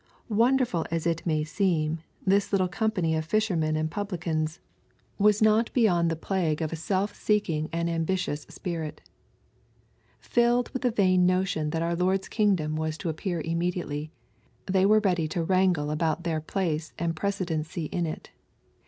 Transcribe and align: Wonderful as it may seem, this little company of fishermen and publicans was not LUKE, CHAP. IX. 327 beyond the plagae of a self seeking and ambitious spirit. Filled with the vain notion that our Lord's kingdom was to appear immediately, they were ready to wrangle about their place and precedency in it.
Wonderful 0.29 0.87
as 0.89 1.05
it 1.05 1.27
may 1.27 1.43
seem, 1.43 1.99
this 2.25 2.51
little 2.51 2.67
company 2.67 3.13
of 3.15 3.23
fishermen 3.23 3.75
and 3.75 3.91
publicans 3.91 4.59
was 5.19 5.43
not 5.43 5.69
LUKE, 5.75 5.75
CHAP. 5.75 5.77
IX. 5.77 5.81
327 6.09 6.09
beyond 6.09 6.09
the 6.57 6.63
plagae 6.63 6.65
of 6.65 6.73
a 6.73 6.75
self 6.75 7.15
seeking 7.15 7.69
and 7.71 7.87
ambitious 7.87 8.41
spirit. 8.49 9.01
Filled 10.19 10.69
with 10.71 10.81
the 10.81 10.89
vain 10.89 11.27
notion 11.27 11.69
that 11.69 11.83
our 11.83 11.95
Lord's 11.95 12.29
kingdom 12.29 12.75
was 12.75 12.97
to 12.97 13.09
appear 13.09 13.41
immediately, 13.41 14.09
they 14.65 14.87
were 14.87 15.01
ready 15.01 15.27
to 15.27 15.43
wrangle 15.43 15.91
about 15.91 16.23
their 16.23 16.41
place 16.41 16.93
and 16.97 17.15
precedency 17.15 17.85
in 17.91 18.07
it. 18.07 18.31